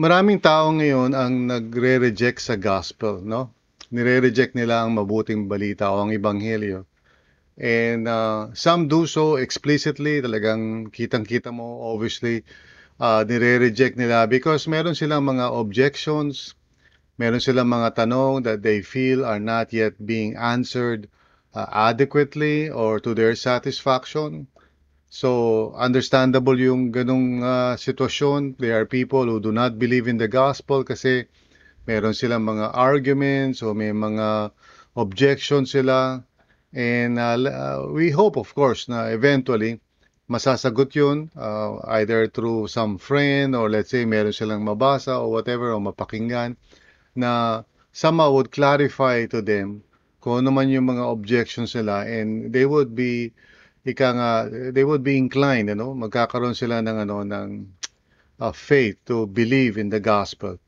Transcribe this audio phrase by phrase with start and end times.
[0.00, 3.52] Maraming tao ngayon ang nagre-reject sa gospel, no?
[3.92, 6.88] Nire-reject nila ang mabuting balita o ang ebanghelyo.
[7.60, 12.48] And uh, some do so explicitly, talagang kitang-kita mo, obviously,
[12.96, 16.56] uh, nire-reject nila because meron silang mga objections,
[17.20, 21.12] meron silang mga tanong that they feel are not yet being answered
[21.52, 24.48] uh, adequately or to their satisfaction.
[25.10, 28.62] So, understandable yung ganong uh, sitwasyon.
[28.62, 31.26] There are people who do not believe in the gospel kasi
[31.82, 34.54] meron silang mga arguments o may mga
[34.94, 36.22] objections sila.
[36.70, 39.82] And uh, we hope, of course, na eventually
[40.30, 45.74] masasagot yun uh, either through some friend or let's say meron silang mabasa or whatever
[45.74, 46.54] o mapakinggan
[47.18, 49.82] na somehow would clarify to them
[50.22, 53.34] kung ano man yung mga objections nila and they would be
[53.84, 54.30] ika nga,
[54.72, 57.48] they would be inclined, ano, magkakaroon sila ng, ano, ng
[58.40, 60.58] uh, faith to believe in the gospel.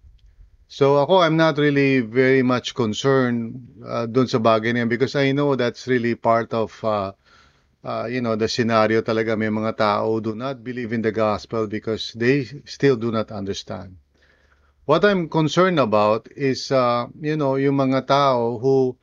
[0.73, 5.37] So ako, I'm not really very much concerned uh, dun sa bagay niyan because I
[5.37, 7.13] know that's really part of, uh,
[7.85, 11.69] uh, you know, the scenario talaga may mga tao do not believe in the gospel
[11.69, 14.01] because they still do not understand.
[14.89, 18.97] What I'm concerned about is, uh, you know, yung mga tao who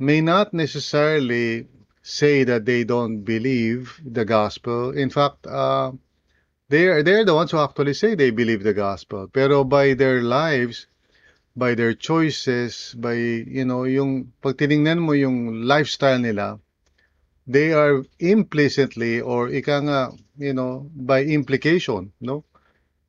[0.00, 1.68] may not necessarily
[2.02, 4.90] say that they don't believe the gospel.
[4.90, 5.92] In fact, uh,
[6.68, 9.28] they're they're the ones who actually say they believe the gospel.
[9.32, 10.86] Pero by their lives,
[11.56, 16.58] by their choices, by you know, yung pag tiningnan mo yung lifestyle nila,
[17.46, 20.00] they are implicitly or ika nga,
[20.38, 22.44] you know, by implication, no?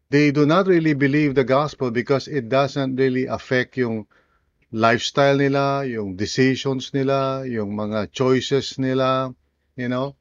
[0.09, 4.05] They do not really believe the gospel because it doesn't really affect yung
[4.73, 9.33] lifestyle nila, yung decisions nila, yung mga choices nila,
[9.77, 10.17] you know.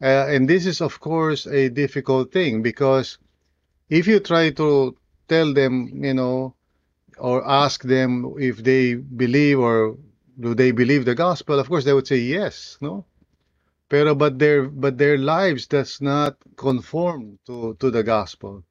[0.00, 3.18] Uh, and this is of course a difficult thing because
[3.88, 4.96] if you try to
[5.28, 6.56] tell them, you know,
[7.18, 9.96] or ask them if they believe or
[10.40, 13.04] do they believe the gospel, of course they would say yes, no?
[13.88, 18.64] Pero but their but their lives does not conform to to the gospel.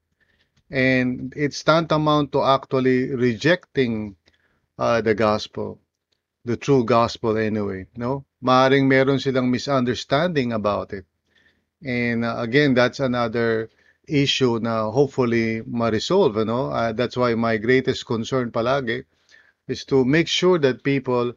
[0.71, 4.15] And it's tantamount to actually rejecting
[4.81, 5.79] uh, the gospel,
[6.43, 8.25] the true gospel anyway, no?
[8.43, 11.05] Maaring meron silang misunderstanding about it.
[11.85, 13.69] And uh, again, that's another
[14.07, 16.71] issue na hopefully ma-resolve, no?
[16.73, 19.05] Uh, that's why my greatest concern palagi
[19.67, 21.33] is to make sure that people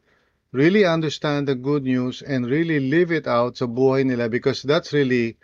[0.51, 4.89] really understand the good news and really live it out sa buhay nila because that's
[4.89, 5.37] really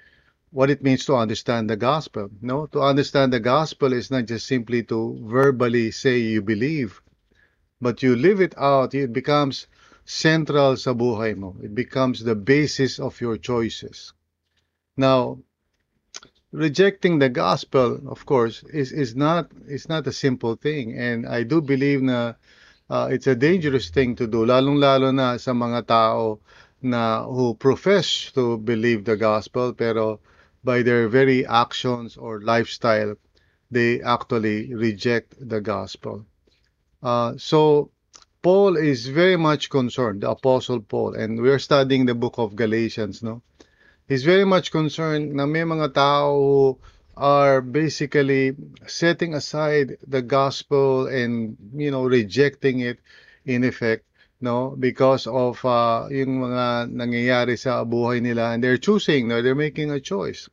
[0.49, 2.33] what it means to understand the gospel.
[2.41, 6.97] No, to understand the gospel is not just simply to verbally say you believe,
[7.81, 9.67] but you live it out, it becomes
[10.05, 11.55] central sa buhay mo.
[11.61, 14.13] It becomes the basis of your choices.
[14.97, 15.39] Now,
[16.51, 20.97] rejecting the gospel, of course, is, is not is not a simple thing.
[20.97, 22.33] And I do believe na
[22.89, 26.39] uh, it's a dangerous thing to do, lalong-lalo na sa mga tao
[26.81, 30.19] na who profess to believe the gospel, pero
[30.63, 33.15] by their very actions or lifestyle,
[33.71, 36.25] they actually reject the gospel.
[37.01, 37.89] Uh, so
[38.41, 43.21] Paul is very much concerned, the Apostle Paul, and we're studying the book of Galatians,
[43.21, 43.41] no?
[44.07, 46.77] He's very much concerned na may mga tao
[47.15, 48.55] are basically
[48.87, 52.99] setting aside the gospel and, you know, rejecting it
[53.45, 54.05] in effect,
[54.41, 54.75] no?
[54.77, 59.41] Because of uh, yung mga nangyayari sa buhay nila and they're choosing, no?
[59.41, 60.49] They're making a choice,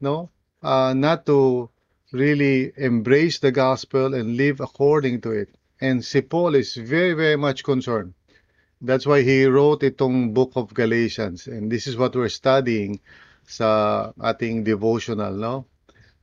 [0.00, 0.28] no?
[0.62, 1.68] Uh, not to
[2.12, 5.48] really embrace the gospel and live according to it.
[5.84, 8.14] And si Paul is very, very much concerned.
[8.80, 11.46] That's why he wrote itong book of Galatians.
[11.46, 13.00] And this is what we're studying
[13.44, 15.66] sa ating devotional, no?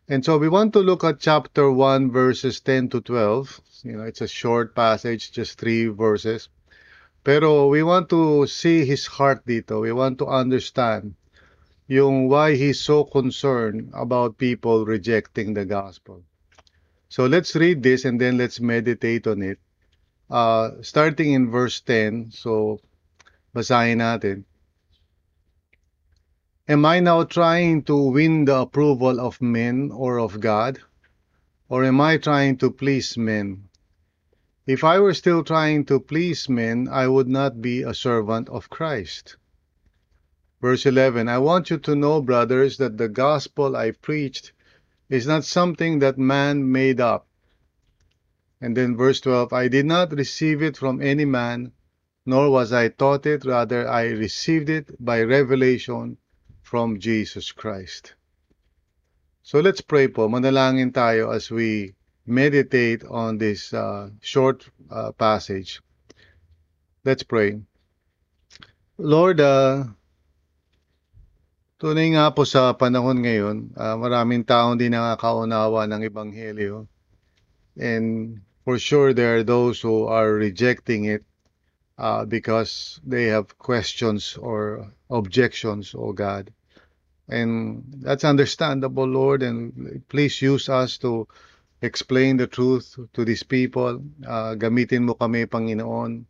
[0.10, 3.62] And so we want to look at chapter 1, verses 10 to 12.
[3.84, 6.50] You know, it's a short passage, just three verses.
[7.24, 9.86] Pero we want to see his heart dito.
[9.86, 11.14] We want to understand
[11.86, 16.26] yung why he's so concerned about people rejecting the gospel.
[17.12, 19.60] So let's read this and then let's meditate on it.
[20.30, 22.80] Uh, starting in verse 10, so
[23.54, 24.46] basahin natin.
[26.70, 30.80] Am I now trying to win the approval of men or of God?
[31.68, 33.68] Or am I trying to please men?
[34.66, 38.70] If I were still trying to please men, I would not be a servant of
[38.70, 39.36] Christ.
[40.62, 44.54] Verse 11 I want you to know, brothers, that the gospel I preached
[45.12, 47.28] is not something that man made up.
[48.62, 51.74] And then verse 12 I did not receive it from any man,
[52.26, 56.18] nor was I taught it, rather, I received it by revelation
[56.62, 58.16] from Jesus Christ.
[59.44, 60.30] So let's pray po.
[60.30, 61.94] Manalangin tayo as we
[62.26, 65.82] meditate on this uh, short uh, passage.
[67.04, 67.60] Let's pray.
[68.98, 69.86] Lord, uh,
[71.82, 76.86] tunay nga po sa panahon ngayon, uh, maraming taong di nakakaunawa ng Ebanghelyo.
[77.74, 81.26] And for sure, there are those who are rejecting it
[81.98, 86.54] uh, because they have questions or objections, oh God.
[87.26, 89.42] And that's understandable, Lord.
[89.42, 91.26] And please use us to
[91.82, 94.06] explain the truth to these people.
[94.22, 96.30] Uh, gamitin mo kami, Panginoon.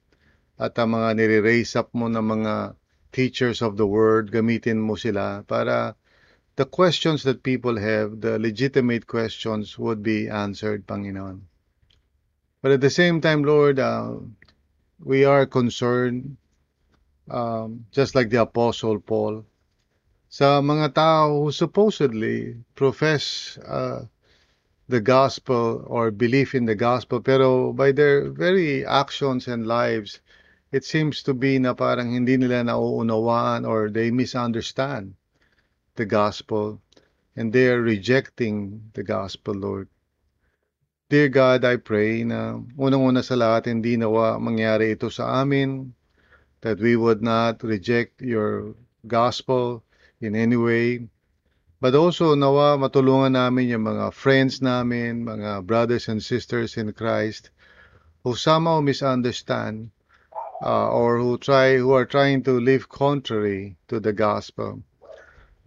[0.56, 2.80] At ang mga nire-raise up mo na mga
[3.12, 5.96] teachers of the word, gamitin mo sila para
[6.56, 11.42] the questions that people have, the legitimate questions would be answered, Panginoon.
[12.62, 14.18] But at the same time, Lord, uh,
[15.04, 16.38] we are concerned,
[17.30, 19.46] um, just like the Apostle Paul,
[20.30, 24.06] sa mga tao who supposedly profess uh,
[24.88, 30.20] the gospel or belief in the gospel pero by their very actions and lives
[30.72, 35.14] it seems to be na parang hindi nila nauunawaan or they misunderstand
[36.00, 36.80] the gospel
[37.36, 39.88] and they are rejecting the gospel Lord.
[41.12, 45.92] Dear God I pray na unang-una sa lahat hindi nawa mangyari ito sa amin
[46.64, 48.74] that we would not reject your
[49.04, 49.84] gospel
[50.24, 51.12] in any way
[51.82, 57.50] But also, nawa matulungan namin yung mga friends namin, mga brothers and sisters in Christ
[58.22, 59.90] who somehow misunderstand
[60.62, 64.82] uh, or who try who are trying to live contrary to the gospel.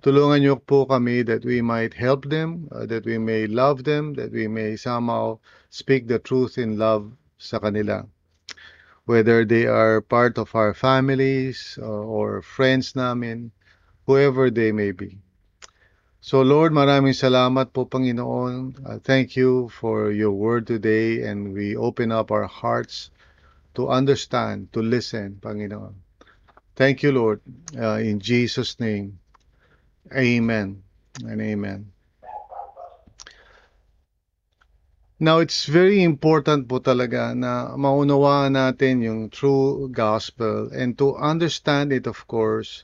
[0.04, 4.12] Tulungan niyo po kami that we might help them, uh, that we may love them,
[4.14, 5.40] that we may somehow
[5.72, 7.08] speak the truth in love
[7.40, 8.04] sa kanila.
[9.08, 13.52] Whether they are part of our families uh, or friends namin,
[14.04, 15.24] whoever they may be.
[16.24, 18.80] So Lord, maraming salamat po Panginoon.
[18.80, 23.12] Uh, thank you for your word today and we open up our hearts
[23.74, 25.94] to understand, to listen, Panginoon.
[26.76, 27.40] Thank you, Lord.
[27.76, 29.18] Uh, in Jesus' name,
[30.10, 30.82] amen
[31.22, 31.94] and amen.
[35.20, 41.94] Now, it's very important po talaga na maunawaan natin yung true gospel and to understand
[41.94, 42.82] it, of course,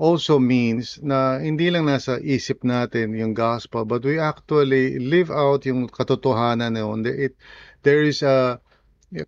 [0.00, 5.66] also means na hindi lang nasa isip natin yung gospel but we actually live out
[5.68, 7.04] yung katotohanan na yun.
[7.04, 7.36] It,
[7.82, 8.62] there is a,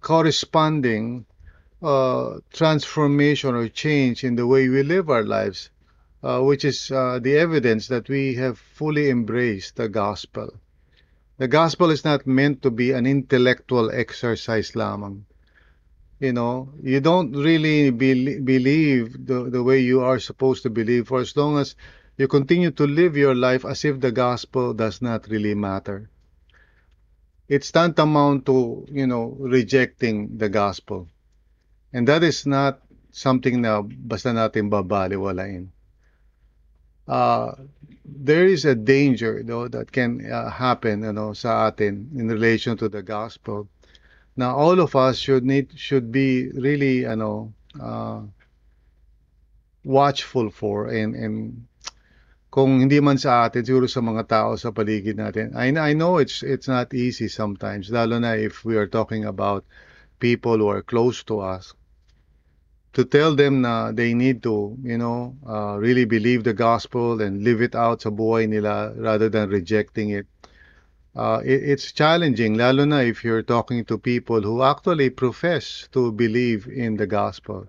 [0.00, 1.26] corresponding
[1.82, 5.70] uh, transformation or change in the way we live our lives
[6.22, 10.54] uh, which is uh, the evidence that we have fully embraced the gospel.
[11.38, 15.24] The gospel is not meant to be an intellectual exercise lamang
[16.22, 21.08] you know, you don't really be, believe the, the way you are supposed to believe
[21.08, 21.74] for as long as
[22.16, 26.08] you continue to live your life as if the gospel does not really matter.
[27.52, 31.08] It's tantamount to, you know, rejecting the gospel.
[31.92, 32.80] And that is not
[33.12, 35.68] something na basta natin babaliwalain.
[37.04, 37.52] Uh,
[38.04, 42.78] there is a danger though that can uh, happen you know sa atin in relation
[42.78, 43.68] to the gospel
[44.36, 48.22] Now, all of us should need should be really ano uh,
[49.84, 51.66] watchful for and and
[52.52, 56.20] kung hindi man sa atin siguro sa mga tao sa paligid natin I, I know
[56.20, 59.64] it's it's not easy sometimes lalo na if we are talking about
[60.20, 61.72] people who are close to us
[62.92, 67.40] to tell them na they need to you know uh, really believe the gospel and
[67.40, 70.28] live it out sa buhay nila rather than rejecting it
[71.14, 76.12] uh, it, it's challenging, lalo na if you're talking to people who actually profess to
[76.12, 77.66] believe in the gospel.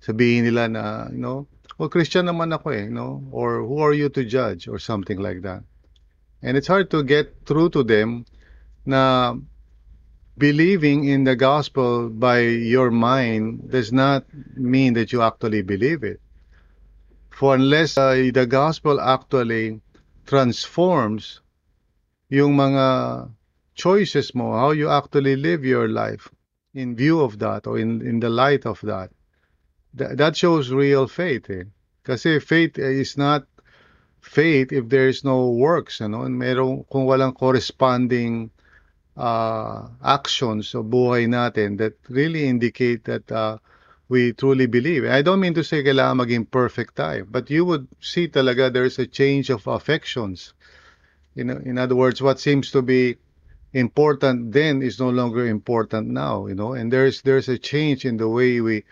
[0.00, 1.46] Sabihin nila na, you know,
[1.78, 5.42] well, Christian naman ako eh, know, or who are you to judge, or something like
[5.42, 5.62] that.
[6.42, 8.24] And it's hard to get through to them
[8.84, 9.34] na
[10.38, 16.20] believing in the gospel by your mind does not mean that you actually believe it.
[17.30, 19.80] For unless uh, the gospel actually
[20.26, 21.40] transforms
[22.28, 23.30] yung mga
[23.74, 26.28] choices mo, how you actually live your life
[26.74, 29.10] in view of that or in, in the light of that.
[29.96, 31.50] Th- that shows real faith.
[31.50, 31.64] Eh?
[32.38, 33.46] Faith is not
[34.20, 36.26] faith if there is no works, ano?
[36.28, 38.50] Merong kung walang corresponding
[39.16, 43.58] uh, actions sa buhay natin that really indicate that uh,
[44.08, 45.04] we truly believe.
[45.04, 48.98] I don't mean to say kailangan maging perfect tayo, but you would see talaga there's
[48.98, 50.54] a change of affections.
[51.34, 53.16] Know, in other words, what seems to be
[53.72, 58.16] important then is no longer important now, you know, and there's there's a change in
[58.16, 58.84] the way we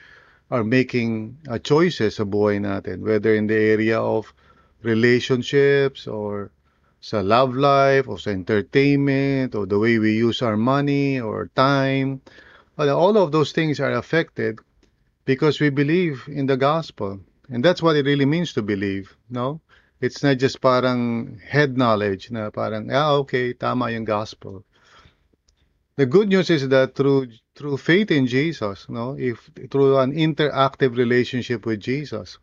[0.50, 4.32] are making uh, choices sa buhay natin, whether in the area of
[4.84, 6.52] relationships or
[7.00, 12.20] sa love life or sa entertainment or the way we use our money or time.
[12.76, 14.60] Well, all of those things are affected
[15.24, 17.20] because we believe in the gospel.
[17.48, 19.60] And that's what it really means to believe, no?
[20.00, 24.64] It's not just parang head knowledge na parang, ah, okay, tama yung gospel.
[25.96, 30.96] The good news is that through through faith in Jesus, no, if through an interactive
[30.96, 32.38] relationship with Jesus,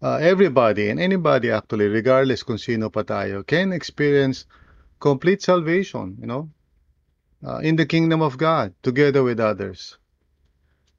[0.00, 4.46] uh, everybody and anybody actually, regardless kung sino pa tayo, can experience
[5.00, 6.50] complete salvation, you know,
[7.44, 9.98] uh, in the kingdom of God together with others.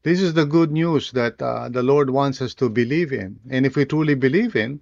[0.04, 3.40] This is the good news that uh, the Lord wants us to believe in.
[3.50, 4.82] And if we truly believe in,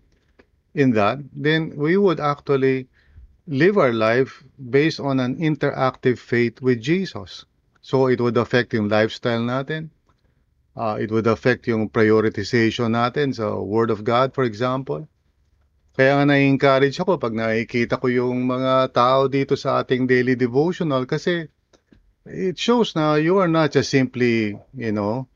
[0.74, 2.88] in that, then we would actually
[3.52, 7.44] live our life based on an interactive faith with Jesus.
[7.84, 9.92] So it would affect yung lifestyle natin.
[10.72, 15.04] Uh, it would affect yung prioritization natin sa Word of God, for example.
[16.00, 21.04] Kaya nga na-encourage ako pag nakikita ko yung mga tao dito sa ating daily devotional
[21.04, 21.52] kasi
[22.24, 25.28] it shows now you are not just simply, you know,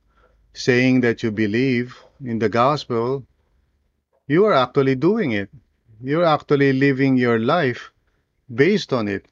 [0.55, 3.27] saying that you believe in the gospel.
[4.31, 5.51] You are actually doing it.
[5.99, 7.91] You're actually living your life
[8.53, 9.25] based on it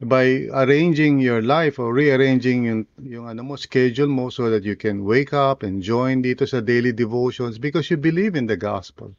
[0.00, 4.76] by arranging your life or rearranging yung, yung ano mo, schedule mo so that you
[4.76, 9.16] can wake up and join dito sa daily devotions because you believe in the gospel.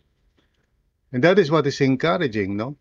[1.12, 2.78] And that is what is encouraging, no?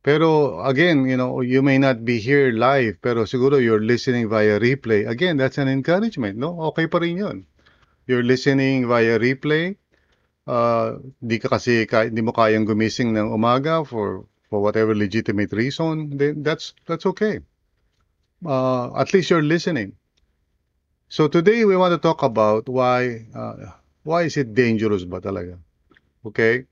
[0.00, 4.56] Pero again, you know, you may not be here live, pero siguro you're listening via
[4.56, 5.04] replay.
[5.04, 6.56] Again, that's an encouragement, no?
[6.72, 7.38] Okay pa rin yun.
[8.08, 9.76] You're listening via replay.
[10.48, 16.16] Uh, di ka kasi, hindi mo kayang gumising ng umaga for for whatever legitimate reason,
[16.16, 17.40] then that's that's okay.
[18.44, 19.92] Uh, at least you're listening.
[21.08, 23.72] So today we want to talk about why uh,
[24.04, 25.58] why is it dangerous ba talaga?
[26.24, 26.64] Okay?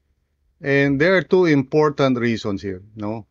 [0.60, 3.28] And there are two important reasons here, no?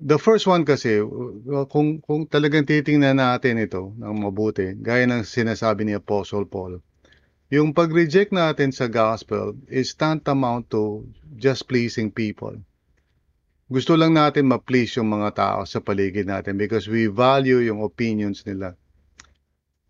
[0.00, 1.04] The first one kasi,
[1.68, 6.80] kung, kung talagang titingnan natin ito ng mabuti, gaya ng sinasabi ni Apostle Paul,
[7.52, 11.04] yung pag-reject natin sa gospel is tantamount to
[11.36, 12.56] just pleasing people.
[13.70, 18.42] Gusto lang natin ma-please yung mga tao sa paligid natin because we value yung opinions
[18.42, 18.74] nila.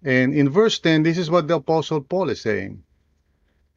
[0.05, 2.85] And in verse 10, this is what the Apostle Paul is saying.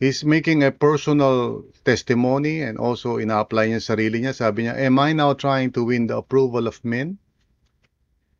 [0.03, 4.35] He's making a personal testimony and also ina-apply niya sarili niya.
[4.35, 7.15] Sabi niya, Am I now trying to win the approval of men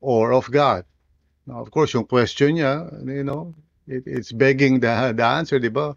[0.03, 0.83] or of God?
[1.47, 3.55] Now, of course, yung question niya, you know,
[3.87, 5.95] it, it's begging the, the answer, di ba?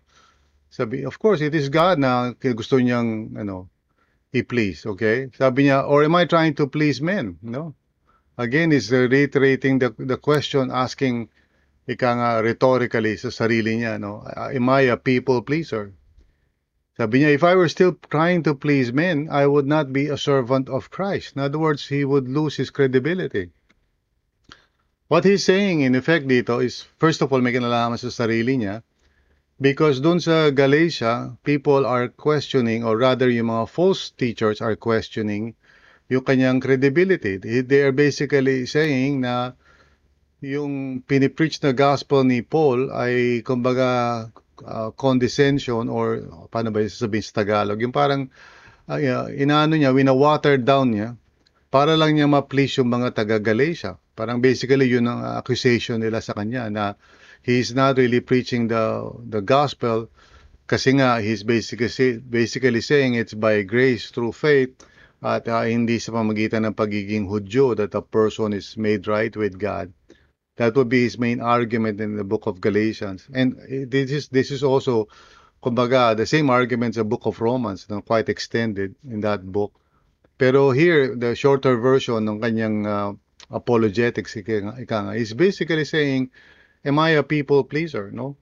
[0.70, 3.66] Sabi, of course, it is God na gusto niyang, ano,
[4.36, 5.30] i-please, okay?
[5.32, 7.38] Sabi niya, or am I trying to please men?
[7.42, 7.74] No?
[8.36, 11.28] Again, is reiterating the, the question, asking,
[11.88, 14.20] ika nga rhetorically sa sarili niya, no?
[14.36, 15.96] Am I a people pleaser?
[16.96, 20.16] Sabi niya, if I were still trying to please men, I would not be a
[20.16, 21.36] servant of Christ.
[21.36, 23.52] In other words, he would lose his credibility.
[25.08, 28.82] What he's saying, in effect, dito is, first of all, may kinalaman sa sarili niya,
[29.60, 35.56] because dun sa Galatia, people are questioning, or rather, yung mga false teachers are questioning
[36.06, 37.36] yung kanyang credibility.
[37.38, 39.58] They are basically saying na
[40.38, 44.30] yung pinipreach na gospel ni Paul ay kumbaga
[44.62, 46.22] uh, condescension or
[46.52, 48.28] paano ba sasabihin sa Tagalog yung parang
[48.86, 49.00] uh,
[49.32, 51.16] inaano niya wina-water down niya
[51.72, 56.36] para lang niya ma-please yung mga taga Galatia parang basically yun ang accusation nila sa
[56.36, 56.94] kanya na
[57.46, 60.10] he's not really preaching the the gospel
[60.66, 64.74] kasi nga he's basically basically saying it's by grace through faith
[65.22, 69.54] at uh, hindi sa pamagitan ng pagiging Hudyo that a person is made right with
[69.56, 69.94] God
[70.56, 73.28] That would be his main argument in the book of Galatians.
[73.32, 75.08] And this is this is also
[75.62, 79.72] kumbaga the same arguments in the book of Romans, no, quite extended in that book.
[80.38, 83.12] Pero here, the shorter version ng kanyang uh,
[83.52, 86.30] apologetics ika, ika nga, is basically saying,
[86.86, 88.38] am I a people pleaser, no?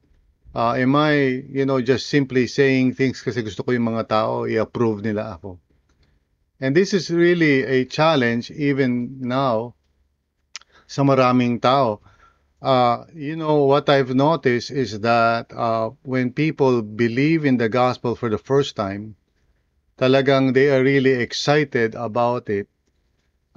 [0.54, 4.44] Uh, am I, you know, just simply saying things kasi gusto ko yung mga tao,
[4.44, 5.58] i-approve nila ako.
[6.60, 9.74] And this is really a challenge even now
[10.86, 12.04] sa maraming tao.
[12.62, 18.14] Uh, you know, what I've noticed is that uh, when people believe in the gospel
[18.14, 19.16] for the first time,
[19.98, 22.68] talagang they are really excited about it.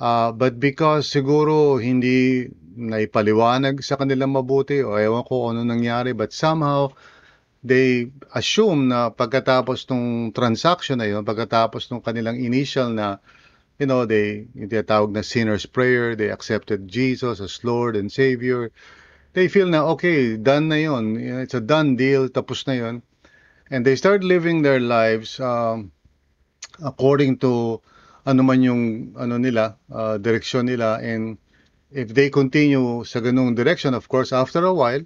[0.01, 6.29] Uh, but because siguro hindi naipaliwanag sa kanilang mabuti o ewan ko ano nangyari, but
[6.29, 6.93] somehow
[7.65, 13.17] they assume na pagkatapos ng transaction na yun, pagkatapos ng kanilang initial na
[13.77, 18.71] you know, they, yung tinatawag na sinner's prayer, they accepted Jesus as Lord and Savior.
[19.33, 21.17] They feel na, okay, done na yun.
[21.17, 22.95] It's a done deal, tapos na yun.
[23.69, 25.91] And they start living their lives um,
[26.81, 27.81] according to
[28.25, 30.97] ano man yung ano nila, uh, direksyon nila.
[30.97, 31.37] And
[31.91, 35.01] if they continue sa ganung direction, of course, after a while,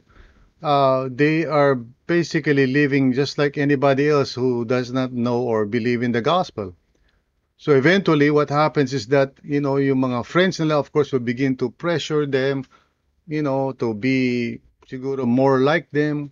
[0.63, 1.75] uh, they are
[2.07, 6.75] basically living just like anybody else who does not know or believe in the gospel.
[7.57, 11.21] So eventually, what happens is that, you know, yung mga friends nila, of course, will
[11.21, 12.65] begin to pressure them,
[13.27, 16.31] you know, to be siguro more like them.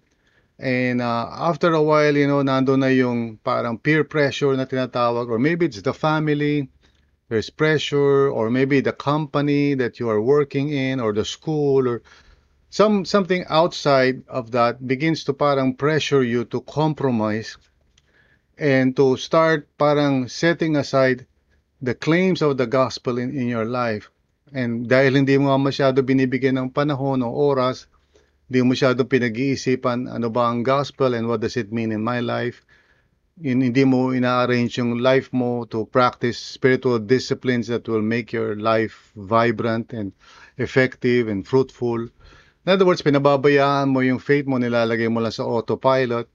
[0.58, 5.30] And uh, after a while, you know, nando na yung parang peer pressure na tinatawag,
[5.30, 6.68] or maybe it's the family,
[7.30, 12.02] there's pressure, or maybe the company that you are working in, or the school, or
[12.70, 17.58] some something outside of that begins to parang pressure you to compromise
[18.58, 21.26] and to start parang setting aside
[21.82, 24.12] the claims of the gospel in, in your life.
[24.52, 27.88] And dahil hindi mo masyado binibigyan ng panahon o oras,
[28.50, 32.20] hindi mo masyado pinag-iisipan ano ba ang gospel and what does it mean in my
[32.20, 32.66] life.
[33.40, 38.60] Yun, hindi mo ina-arrange yung life mo to practice spiritual disciplines that will make your
[38.60, 40.12] life vibrant and
[40.60, 42.04] effective and fruitful.
[42.04, 46.28] In other words, pinababayaan mo yung faith mo, nilalagay mo lang sa autopilot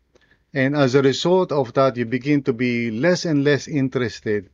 [0.55, 4.49] And as a result of that, you begin to be less and less interested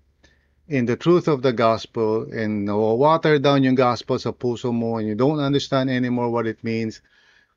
[0.66, 5.06] in the truth of the gospel and water down yung gospel sa puso mo and
[5.06, 7.02] you don't understand anymore what it means.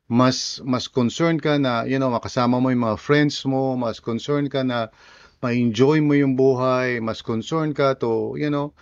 [0.08, 4.52] Mas, mas concerned ka na, you know, makasama mo yung mga friends mo, mas concerned
[4.52, 4.92] ka na
[5.40, 8.76] ma-enjoy mo yung buhay, mas concerned ka to, you know,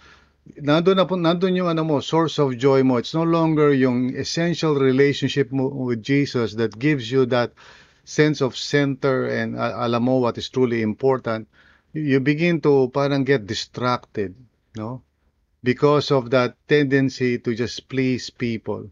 [0.58, 2.98] nandun na po, nandun yung ano mo, source of joy mo.
[2.98, 7.54] It's no longer yung essential relationship mo with Jesus that gives you that
[8.04, 11.46] sense of center and uh, alam mo what is truly important,
[11.94, 14.34] you begin to parang get distracted,
[14.74, 15.02] no?
[15.62, 18.90] Because of that tendency to just please people.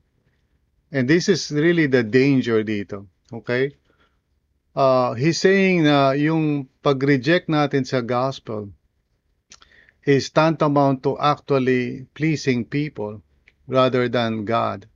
[0.90, 3.78] And this is really the danger dito, okay?
[4.74, 8.70] Uh, he's saying na yung pag-reject natin sa gospel
[10.02, 13.22] is tantamount to actually pleasing people
[13.70, 14.86] rather than God.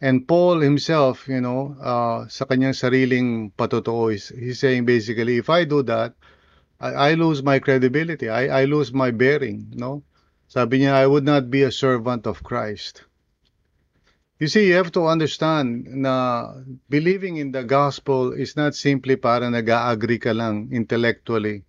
[0.00, 5.50] And Paul himself, you know, uh, sa kanyang sariling patotoo, is, he's saying basically, if
[5.50, 6.14] I do that,
[6.80, 8.28] I, I lose my credibility.
[8.28, 10.02] I, I lose my bearing, no?
[10.48, 13.04] Sabi niya, I would not be a servant of Christ.
[14.42, 16.50] You see, you have to understand na
[16.90, 21.62] believing in the gospel is not simply para nag-agree ka lang intellectually.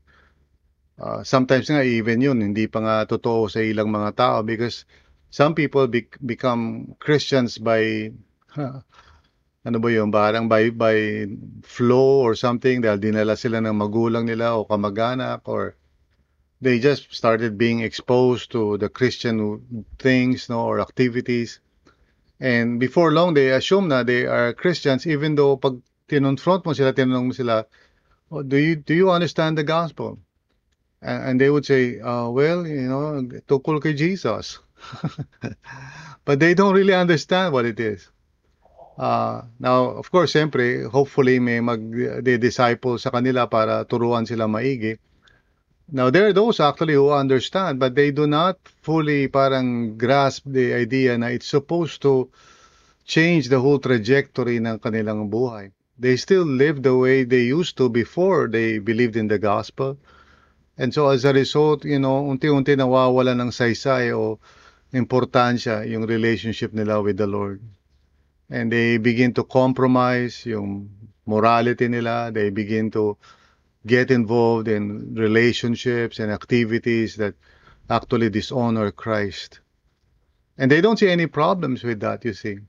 [0.97, 4.89] Uh, sometimes nga even yun, hindi pa nga totoo sa ilang mga tao because
[5.29, 8.09] some people be- become Christians by
[8.57, 8.81] huh,
[9.61, 11.29] ano ba yun, parang by, by
[11.61, 15.77] flow or something dahil dinala sila ng magulang nila o kamag-anak or
[16.57, 19.61] they just started being exposed to the Christian
[20.01, 21.61] things no or activities
[22.43, 25.79] and before long they assume na they are Christians even though pag
[26.11, 27.63] tinonfront mo sila tinanong mo sila
[28.35, 30.19] oh, do you do you understand the gospel
[30.99, 34.59] and, and they would say uh, well you know tukol kay Jesus
[36.25, 38.09] but they don't really understand what it is.
[38.97, 45.01] Uh, now, of course, siyempre, hopefully may mag-disciple sa kanila para turuan sila maigi.
[45.93, 50.73] Now, there are those actually who understand, but they do not fully parang grasp the
[50.73, 52.33] idea na it's supposed to
[53.05, 55.69] change the whole trajectory ng kanilang buhay.
[55.99, 60.01] They still live the way they used to before they believed in the gospel.
[60.81, 64.41] And so as a result, you know, unti-unti nawawala ng saysay o
[64.97, 67.61] importansya yung relationship nila with the Lord.
[68.49, 70.89] And they begin to compromise yung
[71.29, 72.33] morality nila.
[72.33, 73.21] They begin to
[73.85, 77.35] get involved in relationships and activities that
[77.89, 79.59] actually dishonor Christ.
[80.57, 82.59] And they don't see any problems with that, you see.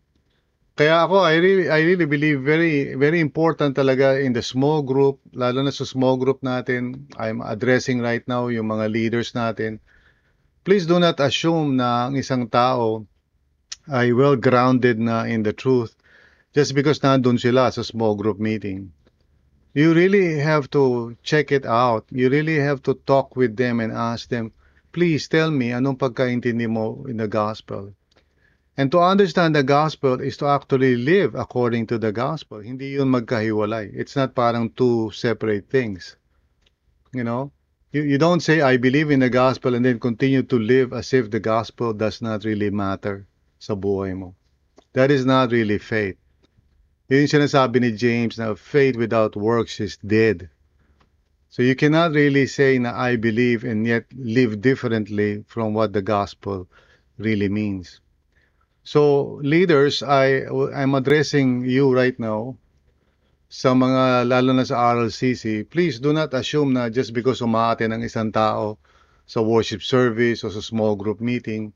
[0.74, 5.22] Kaya ako, I really, I really believe very, very important talaga in the small group,
[5.30, 7.06] lalo na sa small group natin.
[7.14, 9.78] I'm addressing right now yung mga leaders natin
[10.64, 13.04] please do not assume na ang isang tao
[13.92, 15.92] ay well grounded na in the truth
[16.56, 18.88] just because nandun sila sa small group meeting.
[19.74, 22.06] You really have to check it out.
[22.12, 24.52] You really have to talk with them and ask them,
[24.92, 27.90] please tell me anong pagkaintindi mo in the gospel.
[28.78, 32.62] And to understand the gospel is to actually live according to the gospel.
[32.62, 33.90] Hindi yun magkahiwalay.
[33.94, 36.14] It's not parang two separate things.
[37.12, 37.50] You know?
[37.90, 41.12] You, you don't say, I believe in the gospel and then continue to live as
[41.12, 43.26] if the gospel does not really matter
[43.58, 44.34] sa buhay mo.
[44.94, 46.18] That is not really faith.
[47.12, 50.48] Yun yung sinasabi ni James na faith without works is dead.
[51.52, 56.00] So you cannot really say na I believe and yet live differently from what the
[56.00, 56.66] gospel
[57.20, 58.00] really means.
[58.88, 62.56] So leaders, I I'm addressing you right now
[63.52, 68.02] sa mga lalo na sa RLCC, please do not assume na just because umate ng
[68.02, 68.80] isang tao
[69.28, 71.70] sa worship service o sa small group meeting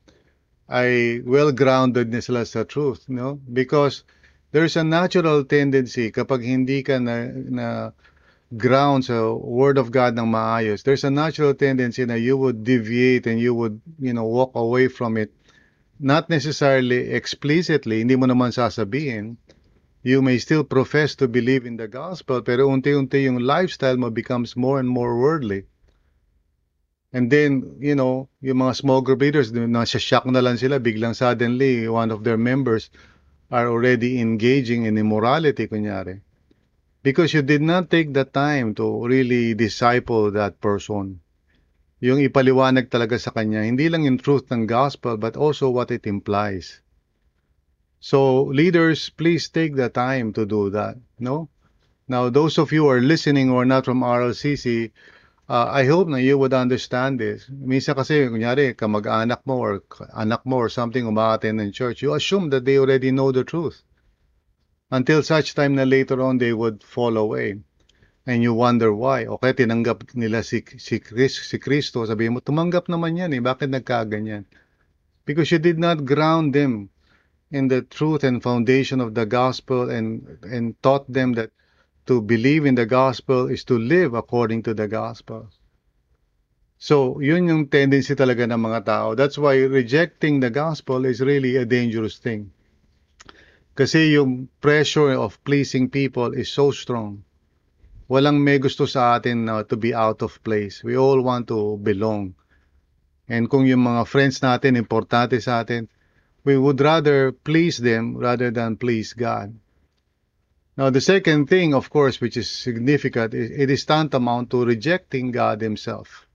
[0.67, 3.39] ay well-grounded na sila sa truth, no?
[3.47, 4.03] Because
[4.51, 7.67] there's a natural tendency kapag hindi ka na, na
[8.57, 13.29] ground sa Word of God ng maayos, there's a natural tendency na you would deviate
[13.29, 15.29] and you would, you know, walk away from it.
[15.99, 19.37] Not necessarily explicitly, hindi mo naman sasabihin,
[20.01, 24.55] you may still profess to believe in the gospel, pero unti-unti yung lifestyle mo becomes
[24.55, 25.67] more and more worldly.
[27.11, 31.89] And then, you know, yung mga small group leaders, nasa-shock na lang sila, biglang suddenly,
[31.89, 32.93] one of their members
[33.51, 36.21] are already engaging in immorality, kunyari.
[37.01, 41.21] Because you did not take the time to really disciple that person.
[41.99, 46.07] Yung ipaliwanag talaga sa kanya, hindi lang yung truth ng gospel, but also what it
[46.07, 46.79] implies.
[47.99, 50.95] So leaders, please take the time to do that.
[51.19, 51.51] No.
[52.07, 54.91] Now, those of you who are listening or not from RLCC,
[55.49, 57.49] uh, I hope na you would understand this.
[57.49, 59.81] Minsan kasi, kunyari, kamag-anak mo or
[60.13, 63.81] anak mo or something umaaten in church, you assume that they already know the truth.
[64.93, 67.57] Until such time na later on they would fall away.
[68.29, 69.25] And you wonder why.
[69.25, 72.05] Okay, tinanggap nila si, si, Chris, si Kristo.
[72.05, 73.41] Sabi mo, tumanggap naman yan eh.
[73.41, 74.45] Bakit nagkaganyan?
[75.25, 76.93] Because you did not ground them
[77.49, 81.49] in the truth and foundation of the gospel and and taught them that
[82.09, 85.45] to believe in the gospel is to live according to the gospel.
[86.81, 89.07] So, yun yung tendency talaga ng mga tao.
[89.13, 92.49] That's why rejecting the gospel is really a dangerous thing.
[93.77, 97.21] Kasi yung pressure of pleasing people is so strong.
[98.09, 100.81] Walang may gusto sa atin uh, to be out of place.
[100.81, 102.33] We all want to belong.
[103.29, 105.85] And kung yung mga friends natin, importante sa atin,
[106.41, 109.53] we would rather please them rather than please God.
[110.77, 115.61] Now, the second thing, of course, which is significant, it is tantamount to rejecting God
[115.61, 116.25] Himself.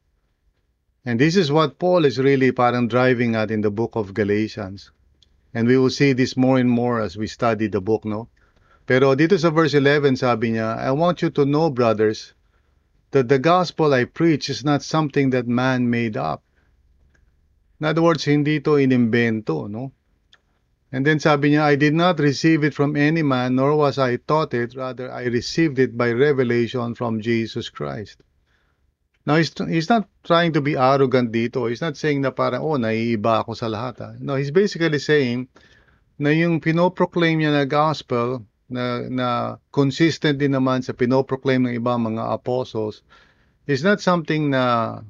[1.05, 4.91] And this is what Paul is really parang driving at in the book of Galatians.
[5.53, 8.29] And we will see this more and more as we study the book, no?
[8.87, 12.35] Pero dito sa verse 11, sabi niya, I want you to know, brothers,
[13.13, 16.43] that the gospel I preach is not something that man made up.
[17.81, 19.93] In other words, hindi ito inimbento, no?
[20.95, 24.15] And then sabi niya, I did not receive it from any man, nor was I
[24.15, 24.79] taught it.
[24.79, 28.23] Rather, I received it by revelation from Jesus Christ.
[29.27, 31.67] Now, he's, he's not trying to be arrogant dito.
[31.67, 33.99] He's not saying na parang, oh, naiiba ako sa lahat.
[34.07, 34.09] Ha?
[34.23, 35.51] No, he's basically saying
[36.15, 39.29] na yung pinoproclaim niya na gospel, na, na
[39.75, 43.03] consistent din naman sa pinoproclaim ng ibang mga apostles,
[43.67, 45.03] is not something na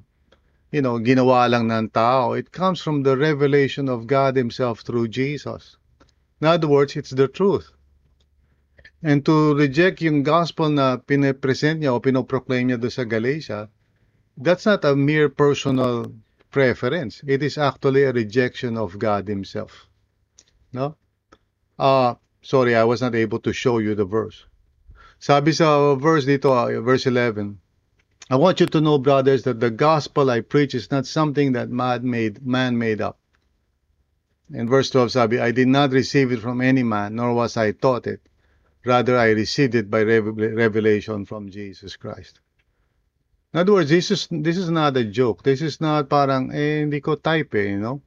[0.74, 2.34] you know, ginawa lang ng tao.
[2.34, 5.78] It comes from the revelation of God Himself through Jesus.
[6.42, 7.70] In other words, it's the truth.
[8.98, 13.70] And to reject yung gospel na pinapresent niya o pinoproclaim niya doon sa Galatia,
[14.34, 16.10] that's not a mere personal
[16.50, 17.22] preference.
[17.22, 19.86] It is actually a rejection of God Himself.
[20.74, 20.98] No?
[21.78, 24.42] Uh, sorry, I was not able to show you the verse.
[25.22, 27.62] Sabi sa verse dito, uh, verse 11,
[28.30, 31.68] I want you to know, brothers, that the gospel I preach is not something that
[31.68, 33.18] man made, man made up.
[34.52, 37.72] In verse 12, sabi, I did not receive it from any man, nor was I
[37.72, 38.20] taught it.
[38.84, 42.40] Rather, I received it by revelation from Jesus Christ.
[43.52, 45.42] In other words, this is, this is not a joke.
[45.42, 48.02] This is not parang, eh, hindi ko type eh, you know.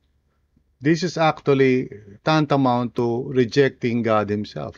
[0.81, 1.89] This is actually
[2.23, 4.75] tantamount to rejecting God Himself.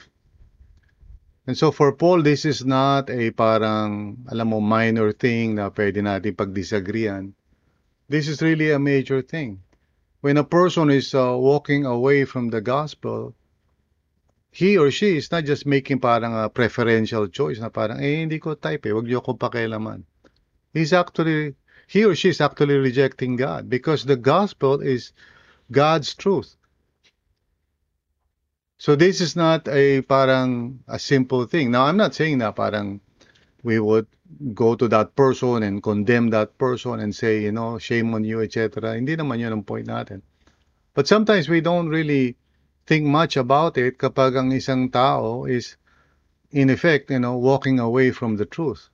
[1.50, 5.98] And so for Paul, this is not a parang, alam mo, minor thing na pwede
[5.98, 7.34] natin pagdisagreean.
[8.06, 9.58] This is really a major thing.
[10.22, 13.34] When a person is uh, walking away from the gospel,
[14.54, 18.38] he or she is not just making parang a preferential choice na parang, eh, hindi
[18.38, 20.06] ko type eh, wag niyo ko pakialaman.
[20.78, 21.58] He's actually,
[21.90, 25.18] he or she is actually rejecting God because the gospel is
[25.74, 26.59] God's truth.
[28.80, 31.70] So this is not a parang a simple thing.
[31.70, 33.04] Now I'm not saying that parang
[33.62, 34.08] we would
[34.56, 38.40] go to that person and condemn that person and say, you know, shame on you,
[38.40, 38.96] etc.
[38.96, 40.24] Hindi naman yun ang point natin.
[40.96, 42.40] But sometimes we don't really
[42.88, 45.76] think much about it kapag ang isang tao is
[46.56, 48.88] in effect, you know, walking away from the truth.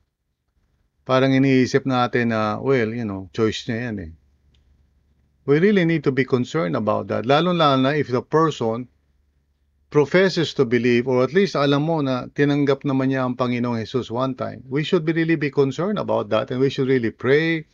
[1.06, 4.12] Parang iniisip natin na, well, you know, choice niya yan eh.
[5.46, 7.22] We really need to be concerned about that.
[7.22, 8.90] Lalo-lalo na if the person
[9.96, 14.12] professes to believe or at least alam mo na tinanggap naman niya ang Panginoong Jesus
[14.12, 14.60] one time.
[14.68, 17.64] We should really be concerned about that and we should really pray.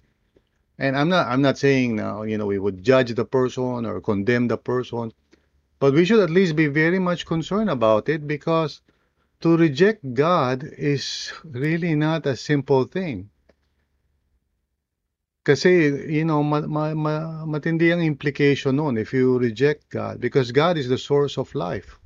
[0.79, 3.99] And I'm not I'm not saying now, you know, we would judge the person or
[3.99, 5.11] condemn the person,
[5.83, 8.87] but we should at least be very much concerned about it because
[9.43, 13.35] to reject God is really not a simple thing.
[15.43, 20.55] Kasi, you know, ma, ma, ma, matindi ang implication nun if you reject God because
[20.55, 21.99] God is the source of life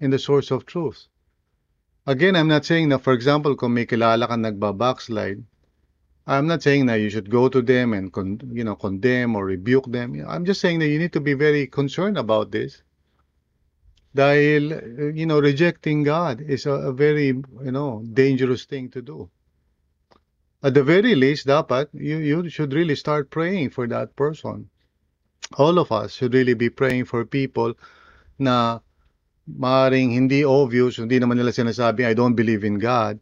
[0.00, 1.06] and the source of truth.
[2.06, 5.44] Again, I'm not saying na, for example, kung may kilala kang nagba-backslide,
[6.26, 8.10] I'm not saying that you should go to them and,
[8.52, 10.24] you know, condemn or rebuke them.
[10.28, 12.82] I'm just saying that you need to be very concerned about this.
[14.16, 19.30] Dahil, you know, rejecting God is a, a very, you know, dangerous thing to do.
[20.62, 24.68] At the very least, dapat, you, you should really start praying for that person.
[25.56, 27.74] All of us should really be praying for people
[28.38, 28.80] na
[29.58, 33.18] maaaring hindi obvious, hindi naman nila sinasabi, I don't believe in God.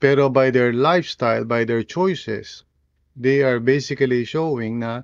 [0.00, 2.64] Pero by their lifestyle, by their choices,
[3.16, 5.02] they are basically showing na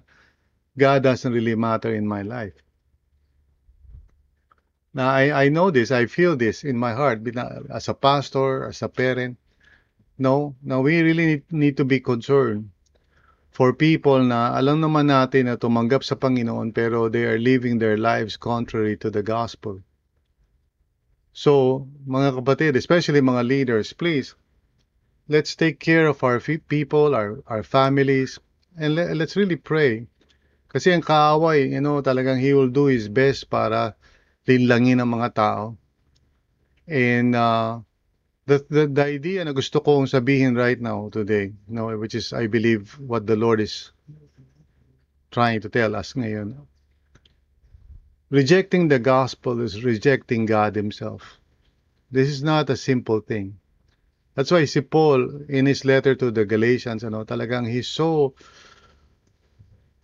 [0.77, 2.57] God doesn't really matter in my life.
[4.93, 7.23] Now, I, I know this, I feel this in my heart
[7.71, 9.39] as a pastor, as a parent.
[10.19, 12.71] No, now we really need, need to be concerned
[13.51, 17.99] for people na alam naman natin na tumanggap sa Panginoon pero they are living their
[17.99, 19.83] lives contrary to the gospel.
[21.33, 24.35] So, mga kapatid, especially mga leaders, please,
[25.31, 28.39] let's take care of our people, our, our families,
[28.77, 30.07] and let, let's really pray.
[30.71, 33.95] Kasi ang kaaway, you know, talagang he will do his best para
[34.47, 35.65] linlangin ang mga tao.
[36.87, 37.83] And uh,
[38.47, 42.35] the, the, the idea na gusto kong sabihin right now today, you know, which is,
[42.35, 43.91] I believe, what the Lord is
[45.31, 46.70] trying to tell us ngayon.
[48.31, 51.39] Rejecting the gospel is rejecting God himself.
[52.15, 53.59] This is not a simple thing.
[54.35, 58.35] That's why si Paul, in his letter to the Galatians, ano, talagang he's so,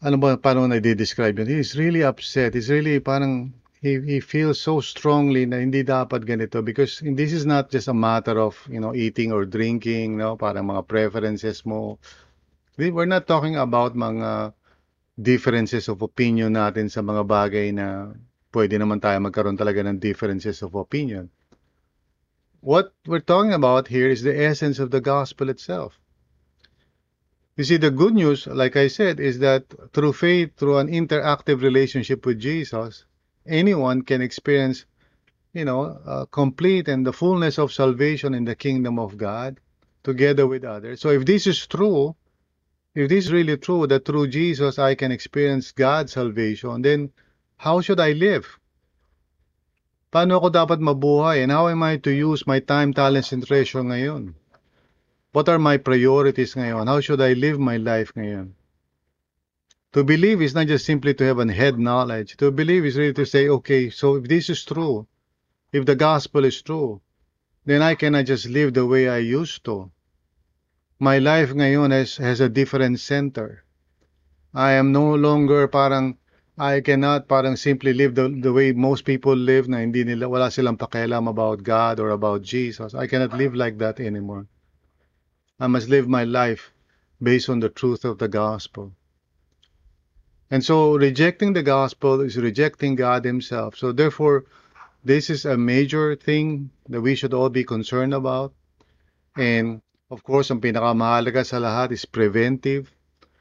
[0.02, 1.46] ano ba, paano na i-describe yun?
[1.46, 2.54] He's really upset.
[2.54, 7.46] He's really parang, he, he feels so strongly na hindi dapat ganito because this is
[7.46, 12.02] not just a matter of, you know, eating or drinking, no, parang mga preferences mo.
[12.74, 14.52] We're not talking about mga
[15.16, 18.12] differences of opinion natin sa mga bagay na
[18.52, 21.32] pwede naman tayo magkaroon talaga ng differences of opinion.
[22.60, 25.96] What we're talking about here is the essence of the gospel itself.
[27.56, 29.64] You see, the good news, like I said, is that
[29.96, 33.04] through faith, through an interactive relationship with Jesus,
[33.46, 34.84] anyone can experience,
[35.54, 39.56] you know, uh, complete and the fullness of salvation in the kingdom of God
[40.04, 41.00] together with others.
[41.00, 42.14] So if this is true,
[42.96, 47.12] if this is really true that through Jesus I can experience God's salvation, then
[47.58, 48.48] how should I live?
[50.08, 53.84] Paano ako dapat mabuhay and how am I to use my time, talents, and treasure
[53.84, 54.32] ngayon?
[55.36, 56.88] What are my priorities ngayon?
[56.88, 58.56] How should I live my life ngayon?
[59.92, 62.40] To believe is not just simply to have an head knowledge.
[62.40, 65.04] To believe is really to say, okay, so if this is true,
[65.68, 67.04] if the gospel is true,
[67.68, 69.92] then I cannot just live the way I used to.
[70.98, 73.64] My life ngayon has, has a different center.
[74.54, 76.16] I am no longer parang
[76.56, 80.48] I cannot parang simply live the, the way most people live na hindi nila wala
[80.50, 82.94] silang pakialam about God or about Jesus.
[82.94, 84.48] I cannot live like that anymore.
[85.60, 86.72] I must live my life
[87.20, 88.96] based on the truth of the gospel.
[90.50, 93.76] And so rejecting the gospel is rejecting God himself.
[93.76, 94.46] So therefore,
[95.04, 98.54] this is a major thing that we should all be concerned about.
[99.36, 102.94] And of course, ang pinakamahalaga sa lahat is preventive,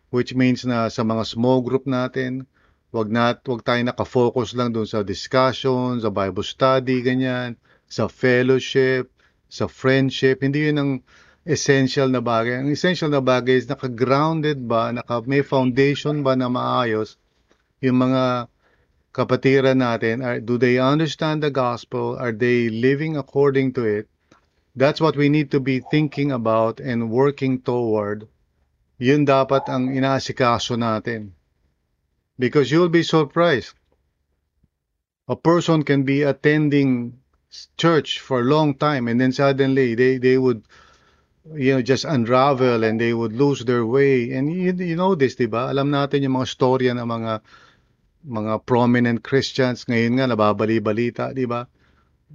[0.09, 2.49] which means na sa mga small group natin,
[2.89, 7.53] wag na wag tayo naka-focus lang doon sa discussion, sa Bible study, ganyan,
[7.85, 9.13] sa fellowship,
[9.45, 10.41] sa friendship.
[10.41, 10.91] Hindi yun ang
[11.45, 12.65] essential na bagay.
[12.65, 17.21] Ang essential na bagay is naka-grounded ba, naka may foundation ba na maayos
[17.77, 18.49] yung mga
[19.13, 20.25] kapatiran natin.
[20.25, 22.17] Are, do they understand the gospel?
[22.17, 24.09] Are they living according to it?
[24.75, 28.27] That's what we need to be thinking about and working toward.
[28.99, 31.31] Yun dapat ang inaasikaso natin.
[32.35, 33.75] Because you'll be surprised.
[35.31, 37.17] A person can be attending
[37.79, 40.67] church for a long time and then suddenly they, they would
[41.53, 44.31] you know, just unravel and they would lose their way.
[44.31, 45.69] And you, you know this, di ba?
[45.69, 47.33] Alam natin yung mga storya ng mga
[48.25, 51.69] mga prominent Christians ngayon nga nababali-balita, di ba?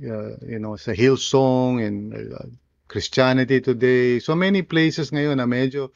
[0.00, 2.48] Uh, you know, sa Hillsong and uh,
[2.88, 4.16] Christianity Today.
[4.18, 5.92] So many places ngayon na medyo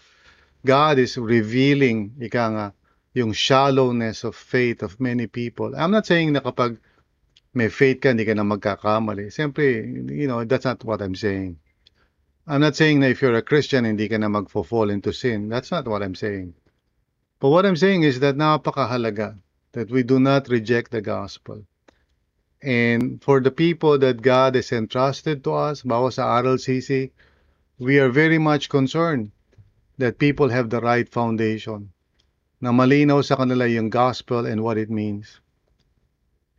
[0.60, 2.66] God is revealing, ika nga,
[3.16, 5.72] yung shallowness of faith of many people.
[5.72, 6.76] I'm not saying na kapag
[7.56, 9.32] may faith ka, hindi ka na magkakamali.
[9.32, 11.56] Siyempre, you know, that's not what I'm saying.
[12.44, 15.48] I'm not saying that if you're a Christian, hindi ka na magfo-fall into sin.
[15.48, 16.52] That's not what I'm saying.
[17.40, 19.40] But what I'm saying is that napakahalaga
[19.72, 21.64] that we do not reject the gospel.
[22.64, 27.12] And for the people that God has entrusted to us, bawa sa RLCC,
[27.78, 29.32] we are very much concerned
[29.98, 31.92] that people have the right foundation,
[32.64, 35.44] na malinaw sa kanila yung gospel and what it means.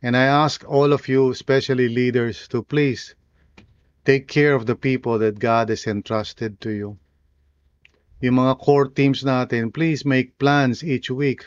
[0.00, 3.16] And I ask all of you, especially leaders, to please
[4.06, 6.96] Take care of the people that God has entrusted to you.
[8.22, 11.42] Yung mga core teams natin, please make plans each week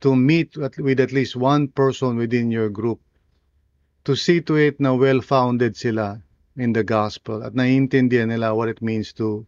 [0.00, 3.04] to meet with at least one person within your group
[4.06, 6.22] to see to it na well-founded sila
[6.56, 9.44] in the gospel at naiintindihan nila what it means to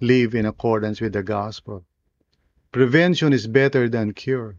[0.00, 1.84] live in accordance with the gospel.
[2.72, 4.56] Prevention is better than cure.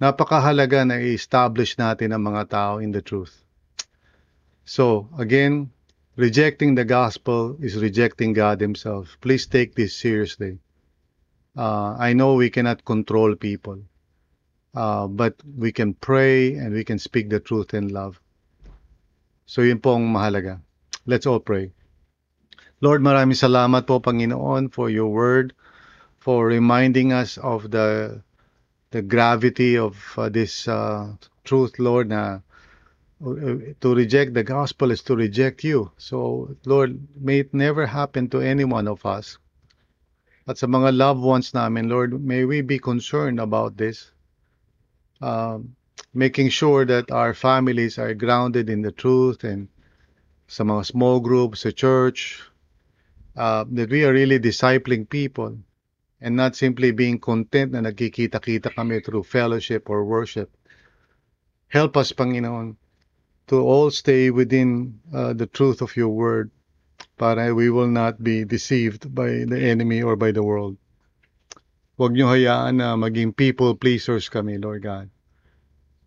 [0.00, 3.32] Napakahalaga na i-establish natin ang mga tao in the truth.
[4.68, 5.72] So, again,
[6.16, 9.16] rejecting the gospel is rejecting God Himself.
[9.20, 10.58] Please take this seriously.
[11.56, 13.80] Uh, I know we cannot control people,
[14.74, 18.20] uh, but we can pray and we can speak the truth in love.
[19.46, 20.58] So yun po ang mahalaga.
[21.06, 21.70] Let's all pray.
[22.82, 25.54] Lord, maraming salamat po Panginoon for your word,
[26.18, 28.20] for reminding us of the
[28.90, 31.14] the gravity of uh, this uh,
[31.46, 32.42] truth, Lord, na
[33.22, 35.90] to reject the gospel is to reject you.
[35.96, 39.38] So, Lord, may it never happen to any one of us.
[40.46, 44.10] At sa mga loved ones namin, Lord, may we be concerned about this.
[45.22, 45.75] Um,
[46.14, 49.68] making sure that our families are grounded in the truth and
[50.48, 52.40] sa mga small groups, sa church,
[53.36, 55.58] uh, that we are really discipling people
[56.20, 60.48] and not simply being content na nagkikita-kita kami through fellowship or worship.
[61.68, 62.76] Help us, Panginoon,
[63.48, 66.50] to all stay within uh, the truth of your word
[67.18, 70.76] para we will not be deceived by the enemy or by the world.
[71.96, 75.08] Huwag niyo hayaan na maging people pleasers kami, Lord God.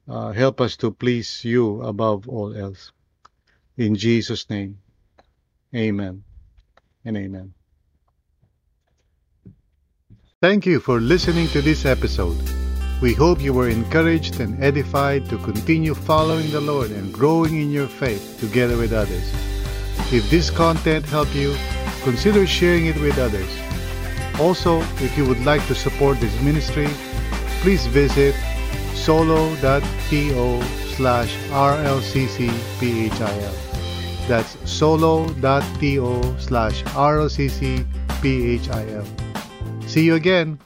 [0.09, 2.91] Uh, help us to please you above all else.
[3.77, 4.79] In Jesus' name,
[5.75, 6.23] amen
[7.05, 7.53] and amen.
[10.41, 12.37] Thank you for listening to this episode.
[13.01, 17.69] We hope you were encouraged and edified to continue following the Lord and growing in
[17.69, 19.31] your faith together with others.
[20.11, 21.55] If this content helped you,
[22.01, 23.49] consider sharing it with others.
[24.39, 26.87] Also, if you would like to support this ministry,
[27.61, 28.33] please visit
[28.99, 30.61] solo.to
[30.95, 33.07] slash rlccphil.
[34.27, 37.85] That's solo.to slash rlccphil.
[39.87, 40.59] See you again.